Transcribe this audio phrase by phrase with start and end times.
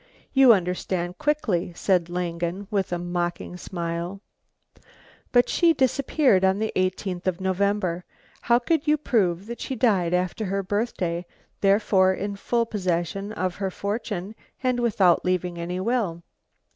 [0.33, 4.19] "You understand quickly," said Langen with a mocking smile.
[5.31, 8.03] "But she disappeared on the eighteenth of November.
[8.41, 11.27] How could you prove that she died after her birthday,
[11.59, 14.33] therefore in full possession of her fortune
[14.63, 16.23] and without leaving any will?"